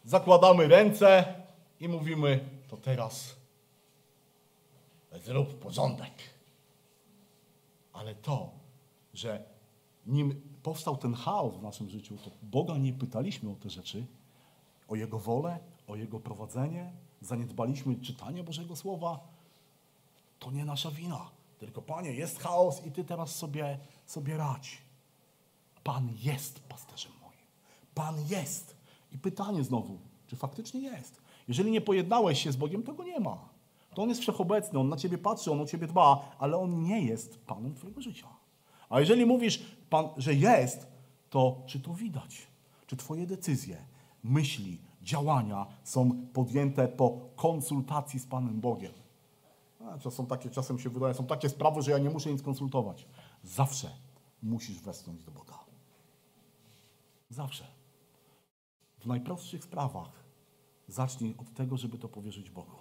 [0.05, 1.35] zakładamy ręce
[1.81, 3.37] i mówimy, to teraz
[5.13, 6.13] zrób porządek.
[7.93, 8.51] Ale to,
[9.15, 9.45] że
[10.07, 14.07] nim powstał ten chaos w naszym życiu, to Boga nie pytaliśmy o te rzeczy,
[14.89, 19.21] o Jego wolę, o Jego prowadzenie, zaniedbaliśmy czytanie Bożego Słowa,
[20.39, 21.31] to nie nasza wina.
[21.59, 24.83] Tylko, Panie, jest chaos i Ty teraz sobie, sobie radź.
[25.85, 27.47] Pan jest pasterzem moim.
[27.95, 28.77] Pan jest.
[29.13, 31.23] I pytanie znowu, czy faktycznie jest?
[31.49, 33.49] Jeżeli nie pojednałeś się z Bogiem, to Go nie ma.
[33.95, 37.01] To On jest wszechobecny, On na Ciebie patrzy, On o Ciebie dba, ale On nie
[37.01, 38.29] jest Panem Twojego życia.
[38.89, 40.87] A jeżeli mówisz, Pan, że jest,
[41.31, 42.47] to czy to widać?
[42.87, 43.85] Czy Twoje decyzje,
[44.25, 48.93] myśli, działania są podjęte po konsultacji z Panem Bogiem.
[50.03, 53.07] to są takie, czasem się wydaje, są takie sprawy, że ja nie muszę nic konsultować.
[53.43, 53.91] Zawsze
[54.43, 55.59] musisz westchnąć do Boga.
[57.31, 57.65] Zawsze.
[58.99, 60.11] W najprostszych sprawach
[60.89, 62.77] zacznij od tego, żeby to powierzyć Bogu.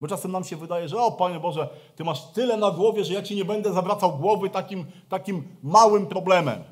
[0.00, 3.14] Bo czasem nam się wydaje, że o Panie Boże, Ty masz tyle na głowie, że
[3.14, 6.64] ja Ci nie będę zawracał głowy takim, takim małym problemem.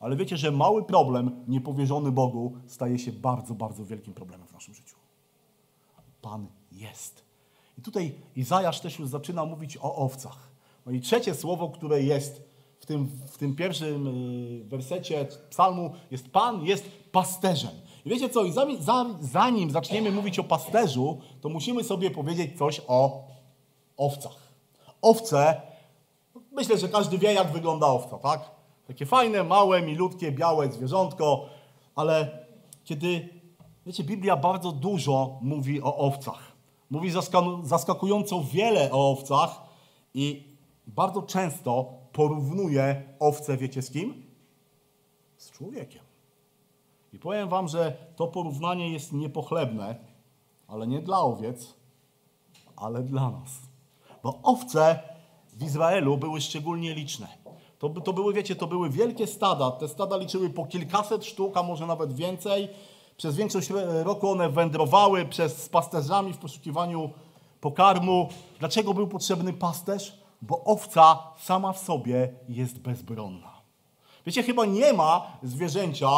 [0.00, 4.74] Ale wiecie, że mały problem niepowierzony Bogu staje się bardzo, bardzo wielkim problemem w naszym
[4.74, 4.96] życiu.
[6.22, 7.24] Pan jest.
[7.78, 10.48] I tutaj Izajasz też już zaczyna mówić o owcach.
[10.86, 12.42] No i trzecie słowo, które jest
[12.80, 17.70] w tym, w tym pierwszym y, wersecie psalmu, jest Pan jest pasterzem.
[18.04, 18.52] I wiecie co, I
[19.20, 23.24] zanim zaczniemy mówić o pasterzu, to musimy sobie powiedzieć coś o
[23.96, 24.52] owcach.
[25.02, 25.60] Owce,
[26.52, 28.57] myślę, że każdy wie, jak wygląda owca, tak?
[28.88, 31.46] Takie fajne, małe, milutkie, białe zwierzątko,
[31.94, 32.46] ale
[32.84, 33.28] kiedy,
[33.86, 36.52] wiecie, Biblia bardzo dużo mówi o owcach.
[36.90, 37.10] Mówi
[37.62, 39.62] zaskakująco wiele o owcach
[40.14, 44.26] i bardzo często porównuje owce, wiecie z kim?
[45.36, 46.02] Z człowiekiem.
[47.12, 49.96] I powiem wam, że to porównanie jest niepochlebne,
[50.68, 51.74] ale nie dla owiec,
[52.76, 53.50] ale dla nas.
[54.22, 54.98] Bo owce
[55.52, 57.47] w Izraelu były szczególnie liczne.
[57.78, 59.70] To, to były, wiecie, to były wielkie stada.
[59.70, 62.68] Te stada liczyły po kilkaset sztuk, a może nawet więcej.
[63.16, 63.70] Przez większość
[64.04, 67.10] roku one wędrowały przez, z pasterzami w poszukiwaniu
[67.60, 68.28] pokarmu.
[68.58, 70.18] Dlaczego był potrzebny pasterz?
[70.42, 73.52] Bo owca sama w sobie jest bezbronna.
[74.26, 76.08] Wiecie, chyba nie ma zwierzęcia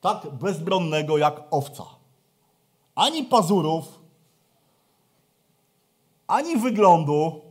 [0.00, 1.84] tak bezbronnego jak owca.
[2.94, 4.00] Ani pazurów,
[6.26, 7.49] ani wyglądu.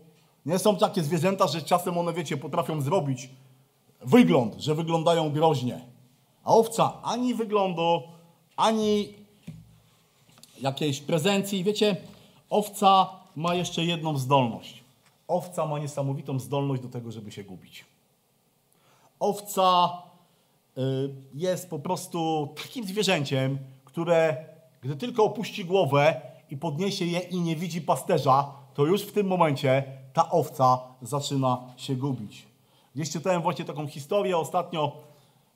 [0.49, 3.29] Nie są takie zwierzęta, że czasem one, wiecie, potrafią zrobić
[4.01, 5.85] wygląd, że wyglądają groźnie.
[6.43, 8.01] A owca ani wyglądu,
[8.55, 9.13] ani
[10.61, 11.63] jakiejś prezencji.
[11.63, 11.97] Wiecie,
[12.49, 14.83] owca ma jeszcze jedną zdolność.
[15.27, 17.85] Owca ma niesamowitą zdolność do tego, żeby się gubić.
[19.19, 19.89] Owca
[20.77, 20.81] y,
[21.33, 24.45] jest po prostu takim zwierzęciem, które
[24.81, 29.27] gdy tylko opuści głowę i podniesie je i nie widzi pasterza, to już w tym
[29.27, 32.47] momencie ta owca zaczyna się gubić.
[32.95, 34.91] Gdzieś czytałem właśnie taką historię ostatnio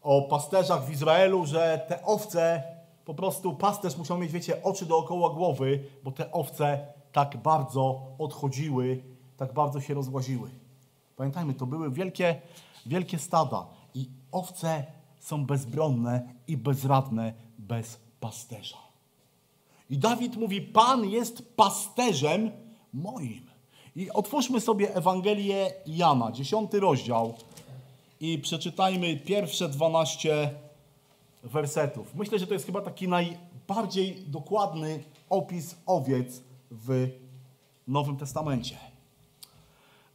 [0.02, 2.63] o pasterzach w Izraelu, że te owce,
[3.06, 9.04] po prostu pasterz musiał mieć, wiecie, oczy dookoła głowy, bo te owce tak bardzo odchodziły,
[9.38, 10.49] tak bardzo się rozłaziły.
[11.15, 12.41] Pamiętajmy, to były wielkie,
[12.86, 14.84] wielkie stada i owce
[15.19, 18.78] są bezbronne i bezradne bez pasterza.
[19.89, 22.52] I Dawid mówi: Pan jest pasterzem
[22.93, 23.53] moim.
[23.95, 27.34] I otwórzmy sobie Ewangelię Jana, dziesiąty rozdział
[28.19, 30.49] i przeczytajmy pierwsze 12
[31.43, 32.15] wersetów.
[32.15, 37.10] Myślę, że to jest chyba taki najbardziej dokładny opis owiec w
[37.88, 38.77] Nowym Testamencie.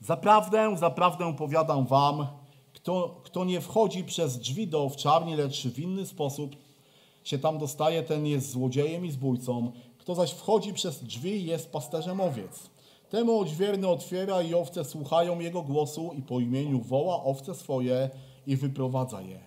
[0.00, 2.26] Zaprawdę, zaprawdę powiadam wam,
[2.74, 6.56] kto, kto nie wchodzi przez drzwi do owczarni, lecz w inny sposób
[7.24, 9.72] się tam dostaje, ten jest złodziejem i zbójcą.
[9.98, 12.70] Kto zaś wchodzi przez drzwi, jest pasterzem owiec.
[13.10, 18.10] Temu odźwierny otwiera i owce słuchają jego głosu i po imieniu woła owce swoje
[18.46, 19.40] i wyprowadza je.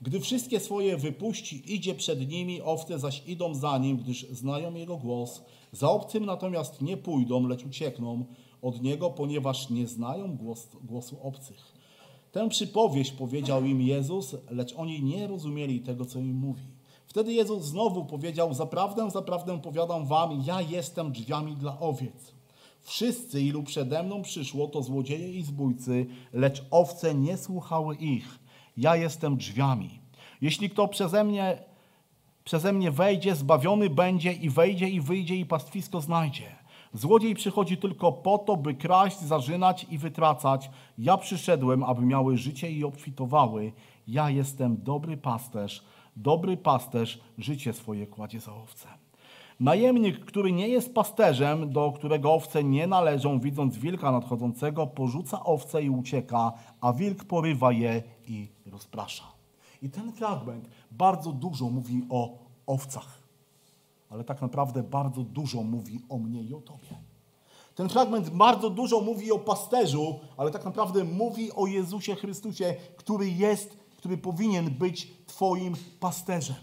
[0.00, 4.96] Gdy wszystkie swoje wypuści, idzie przed nimi, owce zaś idą za nim, gdyż znają jego
[4.96, 5.42] głos.
[5.72, 8.24] Za obcym natomiast nie pójdą, lecz uciekną
[8.62, 11.72] od niego, ponieważ nie znają głos, głosu obcych.
[12.32, 16.62] Tę przypowieść powiedział im Jezus, lecz oni nie rozumieli tego, co im mówi.
[17.06, 22.37] Wtedy Jezus znowu powiedział: Zaprawdę, zaprawdę powiadam wam, ja jestem drzwiami dla owiec.
[22.88, 28.38] Wszyscy, ilu przede mną przyszło, to złodzieje i zbójcy, lecz owce nie słuchały ich.
[28.76, 30.00] Ja jestem drzwiami.
[30.40, 31.58] Jeśli kto przeze mnie,
[32.44, 36.56] przeze mnie wejdzie, zbawiony będzie i wejdzie i wyjdzie i pastwisko znajdzie.
[36.92, 40.70] Złodziej przychodzi tylko po to, by kraść, zarzynać i wytracać.
[40.98, 43.72] Ja przyszedłem, aby miały życie i obfitowały.
[44.06, 45.84] Ja jestem dobry pasterz.
[46.16, 49.07] Dobry pasterz życie swoje kładzie za owce.
[49.60, 55.82] Najemnik, który nie jest pasterzem, do którego owce nie należą, widząc wilka nadchodzącego, porzuca owce
[55.82, 59.24] i ucieka, a wilk porywa je i rozprasza.
[59.82, 63.22] I ten fragment bardzo dużo mówi o owcach,
[64.10, 67.08] ale tak naprawdę bardzo dużo mówi o mnie i o tobie.
[67.74, 73.30] Ten fragment bardzo dużo mówi o pasterzu, ale tak naprawdę mówi o Jezusie Chrystusie, który
[73.30, 76.56] jest, który powinien być Twoim pasterzem.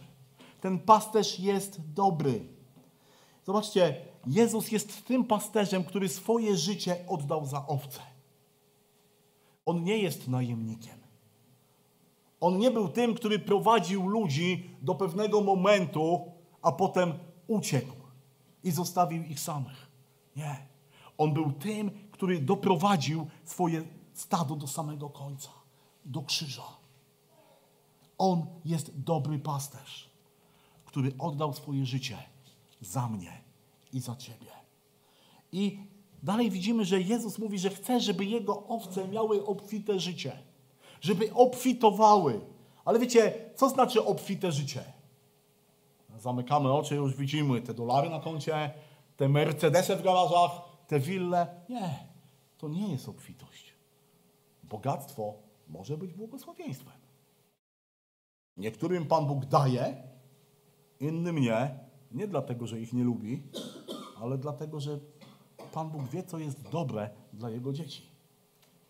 [0.62, 2.55] Ten pasterz jest dobry.
[3.46, 3.96] Zobaczcie,
[4.28, 8.00] Jezus jest tym pasterzem, który swoje życie oddał za owce.
[9.66, 10.98] On nie jest najemnikiem.
[12.40, 16.32] On nie był tym, który prowadził ludzi do pewnego momentu,
[16.62, 17.14] a potem
[17.48, 17.96] uciekł
[18.64, 19.92] i zostawił ich samych.
[20.36, 20.68] Nie.
[21.18, 25.50] On był tym, który doprowadził swoje stado do samego końca,
[26.06, 26.68] do krzyża.
[28.18, 30.10] On jest dobry pasterz,
[30.86, 32.35] który oddał swoje życie
[32.86, 33.42] za mnie
[33.94, 34.52] i za ciebie.
[35.52, 35.80] I
[36.24, 40.38] dalej widzimy, że Jezus mówi, że chce, żeby jego owce miały obfite życie,
[41.02, 42.42] żeby obfitowały.
[42.86, 44.84] Ale wiecie, co znaczy obfite życie?
[46.18, 48.74] Zamykamy oczy, już widzimy te dolary na koncie,
[49.18, 50.52] te Mercedesy w garażach,
[50.88, 51.48] te wille.
[51.70, 52.08] Nie,
[52.58, 53.74] to nie jest obfitość.
[54.64, 55.34] Bogactwo
[55.68, 56.94] może być błogosławieństwem.
[58.58, 60.04] Niektórym Pan Bóg daje,
[61.00, 61.85] innym nie,
[62.16, 63.44] nie dlatego, że ich nie lubi,
[64.22, 65.00] ale dlatego, że
[65.74, 68.02] Pan Bóg wie, co jest dobre dla Jego dzieci.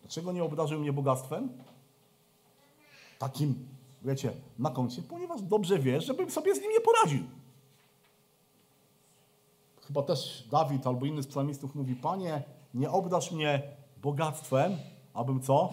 [0.00, 1.48] Dlaczego nie obdarzył mnie bogactwem?
[3.18, 3.68] Takim,
[4.02, 7.24] wiecie, na koncie, ponieważ dobrze wiesz, żebym sobie z nim nie poradził.
[9.80, 12.42] Chyba też Dawid albo inny z psalmistów mówi, Panie,
[12.74, 13.62] nie obdasz mnie
[14.02, 14.76] bogactwem,
[15.14, 15.72] abym co?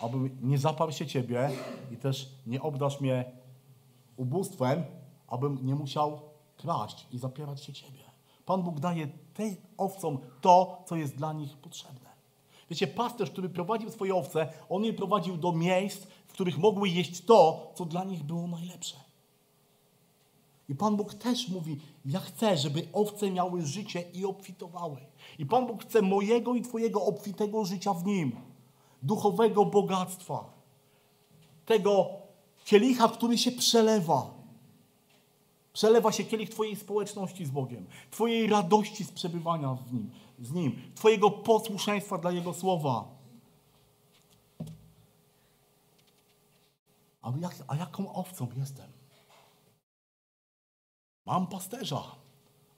[0.00, 1.50] Abym nie zaparł się Ciebie
[1.92, 3.32] i też nie obdasz mnie
[4.16, 4.84] ubóstwem,
[5.28, 6.20] abym nie musiał
[6.66, 8.00] kraść i zapierać się Ciebie.
[8.46, 12.10] Pan Bóg daje tej owcom to, co jest dla nich potrzebne.
[12.70, 17.24] Wiecie, pasterz, który prowadził swoje owce, on je prowadził do miejsc, w których mogły jeść
[17.24, 18.96] to, co dla nich było najlepsze.
[20.68, 25.00] I Pan Bóg też mówi: Ja chcę, żeby owce miały życie i obfitowały.
[25.38, 28.36] I Pan Bóg chce mojego i Twojego obfitego życia w nim,
[29.02, 30.44] duchowego bogactwa,
[31.66, 32.08] tego
[32.64, 34.35] kielicha, który się przelewa.
[35.76, 40.82] Przelewa się kielich Twojej społeczności z Bogiem, Twojej radości z przebywania w nim, z Nim,
[40.94, 43.08] Twojego posłuszeństwa dla Jego słowa.
[47.22, 48.86] A, jak, a jaką owcą jestem?
[51.26, 52.02] Mam pasterza,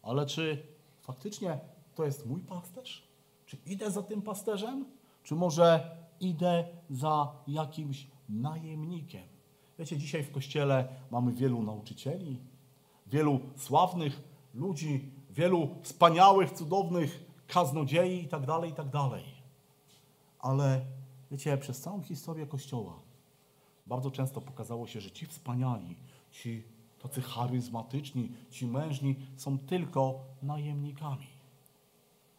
[0.02, 0.66] ale czy
[1.00, 1.58] faktycznie
[1.94, 3.08] to jest mój pasterz?
[3.46, 4.84] Czy idę za tym pasterzem?
[5.22, 9.28] Czy może idę za jakimś najemnikiem?
[9.78, 12.38] Wiecie, dzisiaj w kościele mamy wielu nauczycieli,
[13.10, 14.22] wielu sławnych
[14.54, 18.86] ludzi, wielu wspaniałych, cudownych kaznodziei i tak dalej, i tak.
[20.38, 20.84] Ale
[21.30, 23.00] wiecie, przez całą historię Kościoła
[23.86, 25.96] bardzo często pokazało się, że ci wspaniali,
[26.30, 26.62] ci
[27.02, 31.26] tacy charyzmatyczni, ci mężni są tylko najemnikami.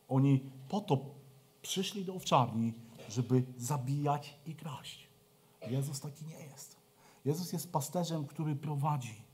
[0.07, 0.97] Oni po to
[1.61, 2.73] przyszli do owczarni,
[3.09, 5.07] żeby zabijać i kraść.
[5.69, 6.75] Jezus taki nie jest.
[7.25, 9.28] Jezus jest pasterzem, który prowadzi.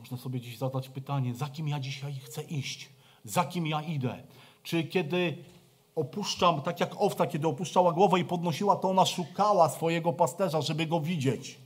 [0.00, 2.88] Można sobie dziś zadać pytanie, za kim ja dzisiaj chcę iść?
[3.24, 4.22] Za kim ja idę?
[4.62, 5.36] Czy kiedy
[5.96, 10.86] opuszczam, tak jak owca, kiedy opuszczała głowę i podnosiła, to ona szukała swojego pasterza, żeby
[10.86, 11.58] go widzieć?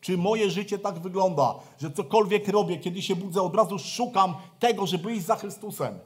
[0.00, 4.86] Czy moje życie tak wygląda, że cokolwiek robię, kiedy się budzę, od razu szukam tego,
[4.86, 5.98] żeby iść za Chrystusem?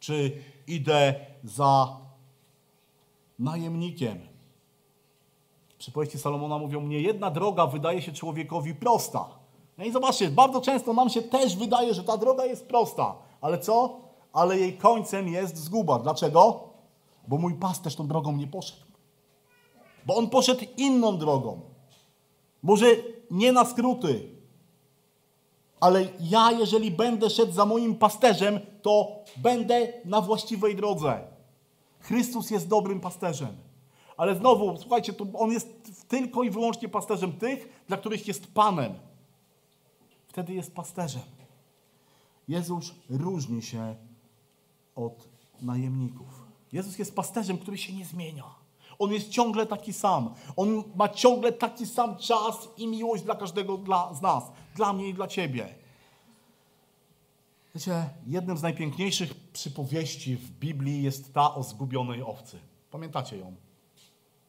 [0.00, 1.14] Czy idę
[1.44, 1.96] za
[3.38, 4.18] najemnikiem?
[5.78, 9.37] Przypowieści Salomona mówią, mnie jedna droga wydaje się człowiekowi prosta.
[9.78, 13.14] No i zobaczcie, bardzo często nam się też wydaje, że ta droga jest prosta.
[13.40, 14.00] Ale co?
[14.32, 15.98] Ale jej końcem jest zguba.
[15.98, 16.68] Dlaczego?
[17.28, 18.82] Bo mój pasterz tą drogą nie poszedł.
[20.06, 21.60] Bo on poszedł inną drogą.
[22.62, 22.86] Może
[23.30, 24.28] nie na skróty,
[25.80, 31.18] ale ja, jeżeli będę szedł za moim pasterzem, to będę na właściwej drodze.
[32.00, 33.56] Chrystus jest dobrym pasterzem.
[34.16, 35.68] Ale znowu, słuchajcie, on jest
[36.08, 38.94] tylko i wyłącznie pasterzem tych, dla których jest Panem.
[40.38, 41.22] Wtedy jest pasterzem.
[42.48, 43.96] Jezus różni się
[44.94, 45.28] od
[45.62, 46.46] najemników.
[46.72, 48.44] Jezus jest pasterzem, który się nie zmienia.
[48.98, 50.34] On jest ciągle taki sam.
[50.56, 54.44] On ma ciągle taki sam czas i miłość dla każdego dla, z nas.
[54.76, 55.74] Dla mnie i dla ciebie.
[57.74, 62.58] Wiecie, jednym z najpiękniejszych przypowieści w Biblii jest ta o zgubionej owcy.
[62.90, 63.54] Pamiętacie ją?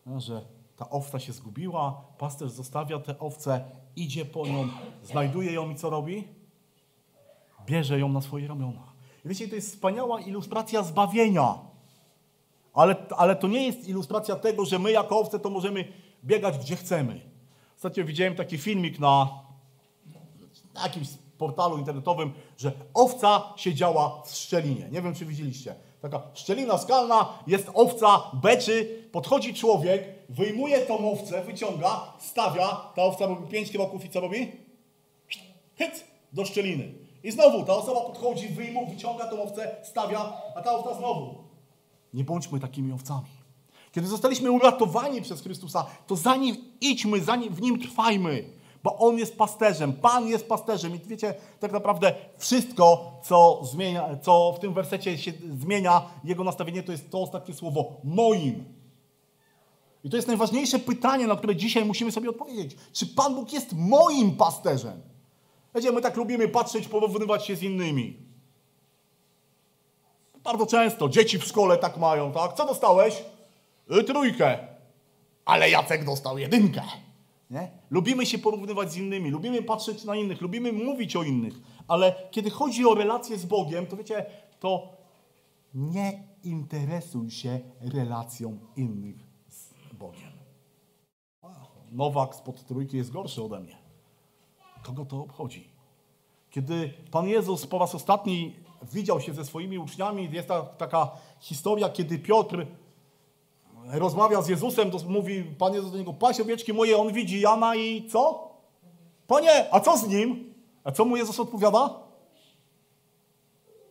[0.05, 0.45] No, że
[0.77, 4.67] ta owca się zgubiła, pasterz zostawia tę owcę, idzie po nią,
[5.03, 6.27] znajduje ją i co robi?
[7.65, 8.83] Bierze ją na swoje ramiona.
[9.25, 11.55] Wiecie, to jest wspaniała ilustracja zbawienia.
[12.73, 15.93] Ale, ale to nie jest ilustracja tego, że my jako owce to możemy
[16.25, 17.21] biegać gdzie chcemy.
[17.77, 19.29] Ostatnio widziałem taki filmik na,
[20.73, 24.89] na jakimś portalu internetowym, że owca siedziała w szczelinie.
[24.91, 25.75] Nie wiem, czy widzieliście.
[26.01, 33.25] Taka szczelina skalna, jest owca, beczy, podchodzi człowiek, wyjmuje tą owcę, wyciąga, stawia, ta owca
[33.25, 34.51] robi pięć kroków i co robi?
[35.77, 36.93] Hyc, do szczeliny.
[37.23, 41.43] I znowu ta osoba podchodzi, wyjmuje, wyciąga tą owcę, stawia, a ta owca znowu.
[42.13, 43.27] Nie bądźmy takimi owcami.
[43.91, 48.43] Kiedy zostaliśmy uratowani przez Chrystusa, to za Nim idźmy, za nim, w Nim trwajmy,
[48.83, 54.53] bo On jest pasterzem, Pan jest pasterzem i wiecie, tak naprawdę wszystko, co, zmienia, co
[54.57, 58.79] w tym wersecie się zmienia, Jego nastawienie, to jest to ostatnie słowo, moim.
[60.03, 62.75] I to jest najważniejsze pytanie, na które dzisiaj musimy sobie odpowiedzieć.
[62.93, 65.01] Czy Pan Bóg jest moim pasterzem?
[65.75, 68.17] Wiecie, my tak lubimy patrzeć, porównywać się z innymi.
[70.43, 72.53] Bardzo często dzieci w szkole tak mają, tak?
[72.53, 73.23] Co dostałeś?
[73.99, 74.57] Y, trójkę.
[75.45, 76.81] Ale Jacek dostał jedynkę.
[77.49, 77.71] Nie?
[77.89, 81.53] Lubimy się porównywać z innymi, lubimy patrzeć na innych, lubimy mówić o innych,
[81.87, 84.25] ale kiedy chodzi o relacje z Bogiem, to wiecie,
[84.59, 84.89] to
[85.73, 89.15] nie interesuj się relacją innych
[89.47, 90.31] z Bogiem.
[91.91, 93.77] Nowak spod trójki jest gorszy ode mnie.
[94.83, 95.69] Kogo to obchodzi?
[96.49, 98.55] Kiedy Pan Jezus po raz ostatni
[98.93, 102.65] widział się ze swoimi uczniami, jest ta, taka historia, kiedy Piotr
[103.91, 107.75] rozmawia z Jezusem, to mówi Pan Jezus do niego, paś owieczki moje, on widzi Jana
[107.75, 108.49] i co?
[109.27, 110.53] Panie, a co z nim?
[110.83, 111.89] A co mu Jezus odpowiada?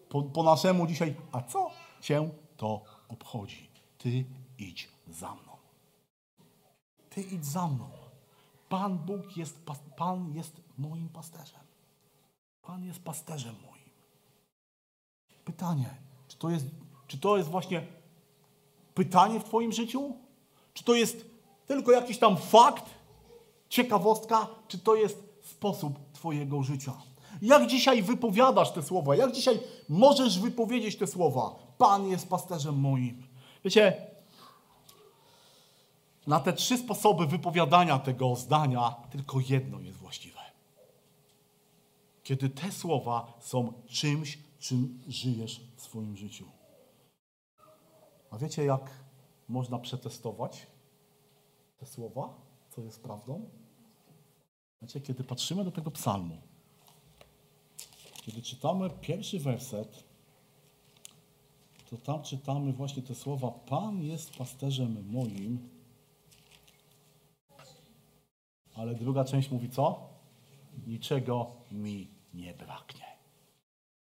[0.09, 1.71] Po, po naszemu dzisiaj, a co
[2.01, 3.69] cię to obchodzi?
[3.99, 4.25] Ty
[4.59, 5.53] idź za mną.
[7.11, 7.89] Ty idź za mną.
[8.69, 9.59] Pan Bóg jest,
[9.97, 11.61] Pan jest moim pasterzem.
[12.63, 13.89] Pan jest pasterzem moim.
[15.45, 15.95] Pytanie,
[16.29, 16.67] czy to jest,
[17.07, 17.87] czy to jest właśnie
[18.99, 20.17] pytanie w Twoim życiu?
[20.75, 21.25] Czy to jest
[21.67, 22.85] tylko jakiś tam fakt,
[23.69, 26.93] ciekawostka, czy to jest sposób Twojego życia?
[27.43, 29.17] Jak dzisiaj wypowiadasz te słowa?
[29.17, 31.55] Jak dzisiaj możesz wypowiedzieć te słowa?
[31.79, 33.27] Pan jest pasterzem moim.
[33.65, 34.07] Wiecie,
[36.27, 40.41] na te trzy sposoby wypowiadania tego zdania tylko jedno jest właściwe.
[42.23, 46.58] Kiedy te słowa są czymś, czym żyjesz w swoim życiu.
[48.31, 48.91] A wiecie, jak
[49.49, 50.67] można przetestować
[51.79, 52.35] te słowa,
[52.71, 53.49] co jest prawdą?
[54.83, 56.39] Wiecie, kiedy patrzymy do tego psalmu,
[58.23, 60.05] kiedy czytamy pierwszy werset,
[61.91, 65.69] to tam czytamy właśnie te słowa: Pan jest pasterzem moim.
[68.75, 70.09] Ale druga część mówi co?
[70.87, 73.05] Niczego mi nie braknie.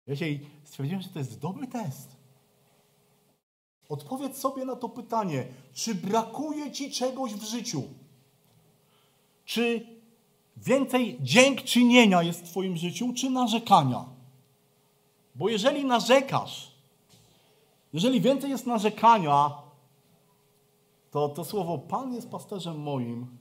[0.08, 2.16] Wiecie, stwierdziłem, że to jest dobry test.
[3.90, 7.84] Odpowiedz sobie na to pytanie, czy brakuje ci czegoś w życiu?
[9.46, 9.88] Czy
[10.58, 14.06] więcej dziękczynienia jest w twoim życiu, czy narzekania?
[15.36, 16.72] Bo jeżeli narzekasz,
[17.94, 19.52] jeżeli więcej jest narzekania,
[21.12, 23.38] to to słowo Pan jest pasterzem moim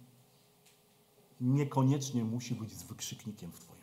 [1.41, 3.76] niekoniecznie musi być z wykrzyknikiem w Twoim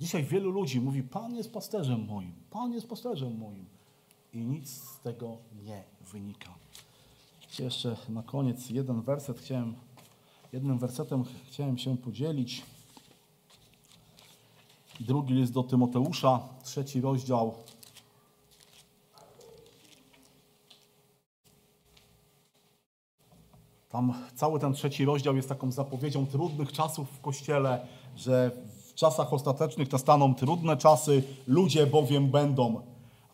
[0.00, 3.66] Dzisiaj wielu ludzi mówi: Pan jest pasterzem moim, Pan jest pasterzem moim.
[4.32, 6.54] I nic z tego nie wynika.
[7.58, 9.74] Jeszcze na koniec jeden werset chciałem,
[10.52, 12.62] jednym wersetem chciałem się podzielić.
[15.00, 17.54] Drugi list do Tymoteusza, trzeci rozdział.
[23.88, 27.86] Tam cały ten trzeci rozdział jest taką zapowiedzią trudnych czasów w Kościele,
[28.16, 28.50] że
[28.96, 32.80] czasach ostatecznych nastaną trudne czasy, ludzie bowiem będą.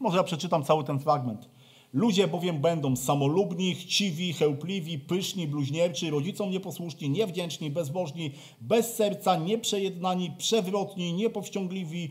[0.00, 1.48] Może ja przeczytam cały ten fragment.
[1.92, 10.32] Ludzie bowiem będą samolubni, chciwi, chełpliwi, pyszni, bluźnierczy, rodzicom nieposłuszni, niewdzięczni, bezbożni, bez serca, nieprzejednani,
[10.38, 12.10] przewrotni, niepowściągliwi,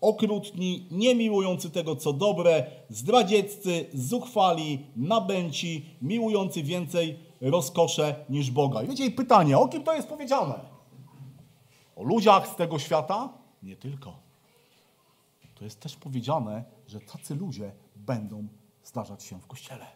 [0.00, 8.82] okrutni, niemiłujący tego, co dobre, zdradzieccy, zuchwali, nabęci, miłujący więcej rozkosze niż Boga.
[8.82, 10.71] I wiecie, pytanie, o kim to jest powiedziane?
[11.96, 13.32] O ludziach z tego świata?
[13.62, 14.16] Nie tylko.
[15.54, 18.48] To jest też powiedziane, że tacy ludzie będą
[18.84, 19.86] zdarzać się w Kościele.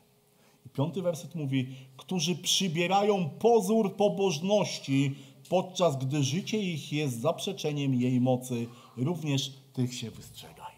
[0.66, 5.16] I piąty werset mówi, którzy przybierają pozór pobożności,
[5.48, 8.66] podczas gdy życie ich jest zaprzeczeniem jej mocy,
[8.96, 10.74] również tych się wystrzegaj.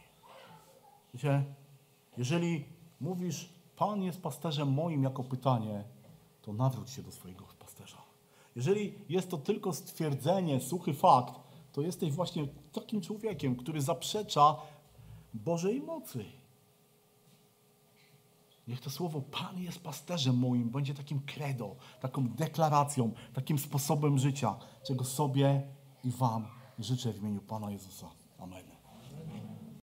[1.15, 1.45] Wiecie,
[2.17, 2.65] jeżeli
[3.01, 5.85] mówisz, Pan jest pasterzem moim jako pytanie,
[6.43, 7.48] to nawróć się do swojego.
[8.59, 11.35] Jeżeli jest to tylko stwierdzenie, suchy fakt,
[11.73, 14.57] to jesteś właśnie takim człowiekiem, który zaprzecza
[15.35, 16.25] Bożej mocy.
[18.69, 24.57] Niech to słowo Pan jest pasterzem moim będzie takim credo, taką deklaracją, takim sposobem życia,
[24.87, 25.63] czego sobie
[26.05, 26.47] i Wam
[26.79, 28.11] życzę w imieniu Pana Jezusa.
[28.39, 28.68] Amen.